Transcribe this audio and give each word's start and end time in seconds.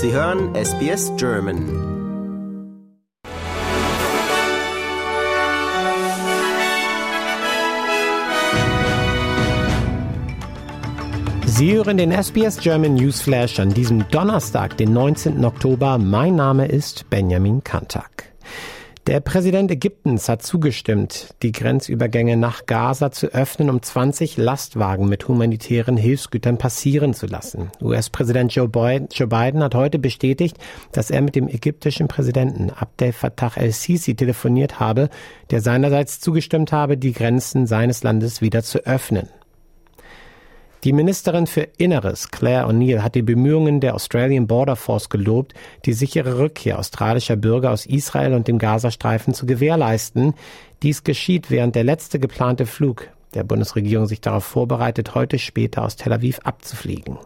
Sie 0.00 0.12
hören 0.12 0.54
SBS 0.54 1.10
German. 1.16 1.58
Sie 11.46 11.72
hören 11.74 11.96
den 11.96 12.12
SBS 12.12 12.60
German 12.60 12.94
Newsflash 12.94 13.58
an 13.58 13.70
diesem 13.70 14.08
Donnerstag, 14.12 14.76
den 14.76 14.92
19. 14.92 15.44
Oktober. 15.44 15.98
Mein 15.98 16.36
Name 16.36 16.66
ist 16.66 17.10
Benjamin 17.10 17.64
Kantak. 17.64 18.27
Der 19.08 19.20
Präsident 19.20 19.70
Ägyptens 19.70 20.28
hat 20.28 20.42
zugestimmt, 20.42 21.34
die 21.40 21.52
Grenzübergänge 21.52 22.36
nach 22.36 22.66
Gaza 22.66 23.10
zu 23.10 23.28
öffnen, 23.28 23.70
um 23.70 23.80
20 23.80 24.36
Lastwagen 24.36 25.08
mit 25.08 25.26
humanitären 25.28 25.96
Hilfsgütern 25.96 26.58
passieren 26.58 27.14
zu 27.14 27.24
lassen. 27.24 27.70
US-Präsident 27.80 28.54
Joe 28.54 28.68
Biden 28.68 29.62
hat 29.62 29.74
heute 29.74 29.98
bestätigt, 29.98 30.58
dass 30.92 31.10
er 31.10 31.22
mit 31.22 31.36
dem 31.36 31.48
ägyptischen 31.48 32.06
Präsidenten 32.06 32.68
Abdel 32.68 33.12
Fattah 33.12 33.52
el-Sisi 33.56 34.14
telefoniert 34.14 34.78
habe, 34.78 35.08
der 35.50 35.62
seinerseits 35.62 36.20
zugestimmt 36.20 36.72
habe, 36.72 36.98
die 36.98 37.14
Grenzen 37.14 37.66
seines 37.66 38.02
Landes 38.02 38.42
wieder 38.42 38.62
zu 38.62 38.84
öffnen. 38.84 39.30
Die 40.84 40.92
Ministerin 40.92 41.48
für 41.48 41.62
Inneres, 41.76 42.30
Claire 42.30 42.68
O'Neill, 42.68 43.02
hat 43.02 43.16
die 43.16 43.22
Bemühungen 43.22 43.80
der 43.80 43.96
Australian 43.96 44.46
Border 44.46 44.76
Force 44.76 45.08
gelobt, 45.08 45.52
die 45.84 45.92
sichere 45.92 46.38
Rückkehr 46.38 46.78
australischer 46.78 47.34
Bürger 47.34 47.72
aus 47.72 47.84
Israel 47.84 48.32
und 48.34 48.46
dem 48.46 48.58
Gazastreifen 48.58 49.34
zu 49.34 49.44
gewährleisten. 49.44 50.34
Dies 50.84 51.02
geschieht, 51.02 51.50
während 51.50 51.74
der 51.74 51.82
letzte 51.82 52.20
geplante 52.20 52.64
Flug 52.64 53.08
der 53.34 53.42
Bundesregierung 53.42 54.06
sich 54.06 54.20
darauf 54.20 54.44
vorbereitet, 54.44 55.16
heute 55.16 55.40
später 55.40 55.84
aus 55.84 55.96
Tel 55.96 56.12
Aviv 56.12 56.38
abzufliegen. 56.44 57.18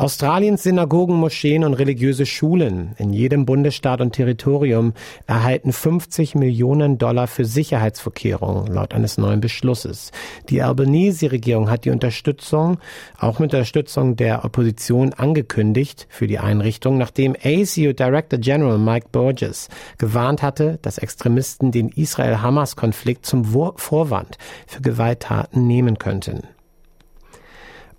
Australiens 0.00 0.62
Synagogen, 0.62 1.16
Moscheen 1.16 1.62
und 1.62 1.74
religiöse 1.74 2.24
Schulen 2.24 2.94
in 2.96 3.12
jedem 3.12 3.44
Bundesstaat 3.44 4.00
und 4.00 4.12
Territorium 4.12 4.94
erhalten 5.26 5.74
50 5.74 6.34
Millionen 6.36 6.96
Dollar 6.96 7.26
für 7.26 7.44
Sicherheitsvorkehrungen 7.44 8.72
laut 8.72 8.94
eines 8.94 9.18
neuen 9.18 9.42
Beschlusses. 9.42 10.10
Die 10.48 10.62
Albanese-Regierung 10.62 11.68
hat 11.68 11.84
die 11.84 11.90
Unterstützung, 11.90 12.78
auch 13.18 13.40
mit 13.40 13.52
Unterstützung 13.52 14.16
der 14.16 14.46
Opposition, 14.46 15.12
angekündigt 15.12 16.06
für 16.08 16.26
die 16.26 16.38
Einrichtung, 16.38 16.96
nachdem 16.96 17.36
ACU 17.36 17.92
Director 17.92 18.38
General 18.38 18.78
Mike 18.78 19.08
Burgess 19.12 19.68
gewarnt 19.98 20.40
hatte, 20.40 20.78
dass 20.80 20.96
Extremisten 20.96 21.72
den 21.72 21.90
Israel-Hamas-Konflikt 21.90 23.26
zum 23.26 23.44
Vorwand 23.76 24.38
für 24.66 24.80
Gewalttaten 24.80 25.66
nehmen 25.66 25.98
könnten. 25.98 26.44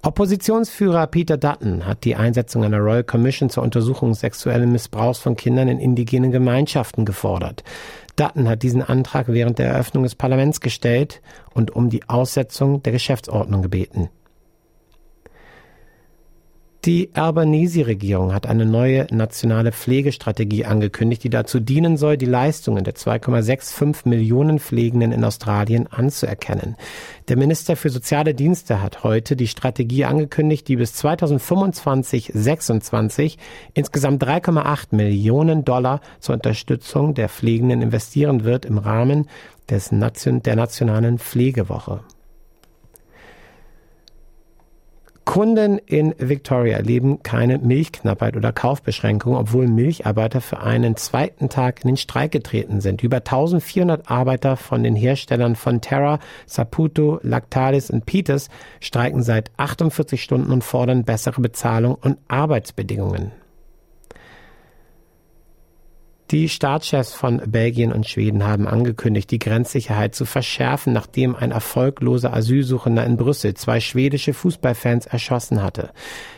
Oppositionsführer 0.04 1.06
Peter 1.06 1.38
Dutton 1.38 1.86
hat 1.86 2.06
die 2.06 2.16
Einsetzung 2.16 2.64
einer 2.64 2.80
Royal 2.80 3.04
Commission 3.04 3.52
zur 3.52 3.62
Untersuchung 3.62 4.16
sexuellen 4.16 4.72
Missbrauchs 4.72 5.20
von 5.20 5.36
Kindern 5.36 5.68
in 5.68 5.80
indigenen 5.80 6.32
Gemeinschaften 6.32 7.06
gefordert. 7.06 7.64
Dutton 8.16 8.50
hat 8.50 8.64
diesen 8.64 8.82
Antrag 8.82 9.28
während 9.28 9.60
der 9.60 9.68
Eröffnung 9.68 10.02
des 10.04 10.16
Parlaments 10.16 10.60
gestellt 10.60 11.22
und 11.54 11.76
um 11.76 11.92
die 11.92 12.10
Aussetzung 12.10 12.82
der 12.82 12.94
Geschäftsordnung 12.94 13.62
gebeten. 13.62 14.10
Die 16.84 17.12
Albanese-Regierung 17.14 18.34
hat 18.34 18.48
eine 18.48 18.66
neue 18.66 19.06
nationale 19.12 19.72
Pflegestrategie 19.72 20.66
angekündigt, 20.66 21.24
die 21.24 21.30
dazu 21.30 21.60
dienen 21.60 21.96
soll, 21.96 22.18
die 22.18 22.26
Leistungen 22.26 22.84
der 22.84 22.96
2,65 22.96 24.10
Millionen 24.10 24.58
Pflegenden 24.58 25.12
in 25.12 25.24
Australien 25.24 25.86
anzuerkennen. 25.86 26.76
Der 27.28 27.38
Minister 27.38 27.76
für 27.76 27.92
soziale 27.92 28.34
Dienste 28.34 28.82
hat 28.82 29.04
heute 29.04 29.36
die 29.36 29.46
Strategie 29.46 30.06
angekündigt, 30.06 30.68
die 30.68 30.78
bis 30.78 30.96
2025-26 31.06 33.38
insgesamt 33.76 34.24
3,8 34.24 34.96
Millionen 34.96 35.64
Dollar 35.64 36.02
zur 36.20 36.34
Unterstützung 36.34 37.14
der 37.14 37.30
Pflegenden 37.30 37.84
investieren 37.84 38.44
wird 38.44 38.66
im 38.66 38.80
Rahmen 38.80 39.30
des 39.70 39.92
der 39.92 40.56
nationalen 40.56 41.20
Pflegewoche. 41.20 42.00
Kunden 45.32 45.78
in 45.86 46.14
Victoria 46.18 46.76
erleben 46.76 47.24
keine 47.24 47.58
Milchknappheit 47.58 48.36
oder 48.36 48.52
Kaufbeschränkung, 48.52 49.38
obwohl 49.38 49.66
Milcharbeiter 49.66 50.42
für 50.42 50.60
einen 50.60 50.98
zweiten 50.98 51.48
Tag 51.48 51.86
in 51.86 51.88
den 51.88 51.96
Streik 51.96 52.34
getreten 52.34 52.82
sind. 52.82 53.02
Über 53.02 53.20
1400 53.20 54.12
Arbeiter 54.12 54.58
von 54.58 54.84
den 54.84 54.94
Herstellern 54.94 55.56
von 55.56 55.80
Terra, 55.80 56.20
Saputo, 56.48 57.22
Lactalis 57.24 57.90
und 57.90 58.06
Peters 58.06 58.50
streiken 58.82 59.24
seit 59.24 59.52
48 59.56 60.22
Stunden 60.22 60.52
und 60.52 60.66
fordern 60.66 61.06
bessere 61.06 61.40
Bezahlung 61.40 61.96
und 61.96 62.18
Arbeitsbedingungen. 62.28 63.32
Die 66.32 66.48
Staatschefs 66.48 67.14
von 67.14 67.42
Belgien 67.46 67.92
und 67.92 68.08
Schweden 68.08 68.46
haben 68.46 68.66
angekündigt, 68.66 69.30
die 69.32 69.40
Grenzsicherheit 69.40 70.16
zu 70.16 70.24
verschärfen, 70.24 70.94
nachdem 70.94 71.36
ein 71.36 71.52
erfolgloser 71.52 72.34
Asylsuchender 72.34 73.06
in 73.06 73.18
Brüssel 73.18 73.54
zwei 73.56 73.82
schwedische 73.82 74.34
Fußballfans 74.34 75.08
erschossen 75.08 75.62
hatte. 75.62 75.90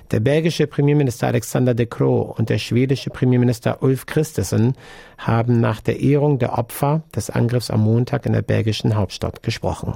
Der 0.10 0.20
belgische 0.20 0.66
Premierminister 0.66 1.28
Alexander 1.28 1.76
de 1.76 1.86
Croo 1.86 2.22
und 2.22 2.50
der 2.50 2.58
schwedische 2.58 3.12
Premierminister 3.12 3.84
Ulf 3.84 4.08
Christensen 4.08 4.74
haben 5.20 5.60
nach 5.60 5.80
der 5.80 6.00
Ehrung 6.00 6.40
der 6.40 6.58
Opfer 6.58 7.04
des 7.16 7.30
Angriffs 7.30 7.70
am 7.70 7.82
Montag 7.82 8.26
in 8.26 8.34
der 8.34 8.42
belgischen 8.42 8.96
Hauptstadt 8.96 9.44
gesprochen. 9.44 9.96